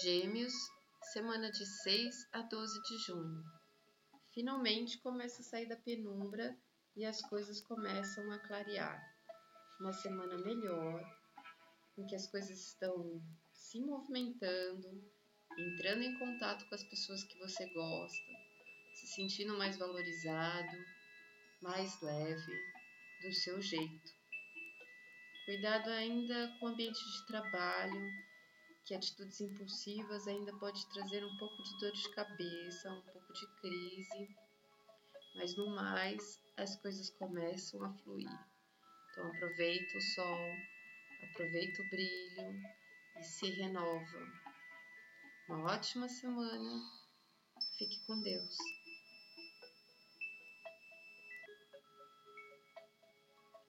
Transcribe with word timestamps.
Gêmeos, 0.00 0.54
semana 1.12 1.50
de 1.50 1.66
6 1.66 2.28
a 2.32 2.42
12 2.42 2.82
de 2.82 2.98
junho. 2.98 3.42
Finalmente 4.32 4.96
começa 4.98 5.42
a 5.42 5.44
sair 5.44 5.66
da 5.66 5.76
penumbra 5.76 6.56
e 6.94 7.04
as 7.04 7.20
coisas 7.22 7.60
começam 7.62 8.30
a 8.30 8.38
clarear. 8.38 9.02
Uma 9.80 9.92
semana 9.92 10.38
melhor, 10.38 11.02
em 11.96 12.06
que 12.06 12.14
as 12.14 12.28
coisas 12.28 12.56
estão 12.60 13.20
se 13.52 13.80
movimentando, 13.80 15.02
entrando 15.58 16.04
em 16.04 16.16
contato 16.16 16.68
com 16.68 16.76
as 16.76 16.84
pessoas 16.84 17.24
que 17.24 17.36
você 17.40 17.66
gosta, 17.72 18.32
se 18.94 19.06
sentindo 19.08 19.58
mais 19.58 19.76
valorizado, 19.76 20.76
mais 21.60 22.00
leve, 22.00 22.52
do 23.22 23.32
seu 23.32 23.60
jeito. 23.60 24.12
Cuidado 25.44 25.90
ainda 25.90 26.56
com 26.60 26.66
o 26.66 26.68
ambiente 26.68 27.04
de 27.04 27.26
trabalho, 27.26 28.28
que 28.88 28.94
atitudes 28.94 29.38
impulsivas 29.42 30.26
ainda 30.26 30.50
pode 30.54 30.88
trazer 30.94 31.22
um 31.22 31.36
pouco 31.36 31.62
de 31.62 31.78
dor 31.78 31.92
de 31.92 32.08
cabeça, 32.14 32.90
um 32.90 33.02
pouco 33.02 33.32
de 33.34 33.46
crise, 33.60 34.34
mas 35.34 35.54
no 35.58 35.74
mais 35.76 36.40
as 36.56 36.74
coisas 36.76 37.10
começam 37.10 37.84
a 37.84 37.92
fluir. 37.98 38.30
Então 39.10 39.26
aproveita 39.26 39.98
o 39.98 40.00
sol, 40.00 40.56
aproveita 41.30 41.82
o 41.82 41.90
brilho 41.90 42.62
e 43.18 43.22
se 43.22 43.50
renova. 43.50 44.32
Uma 45.50 45.74
ótima 45.74 46.08
semana. 46.08 46.82
Fique 47.76 48.06
com 48.06 48.18
Deus. 48.22 48.56